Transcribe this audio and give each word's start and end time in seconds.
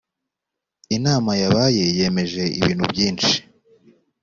inama 0.95 1.31
yabaye 1.41 1.83
yemeje 1.97 2.43
ibintu 2.59 2.83
byinshi 2.91 3.35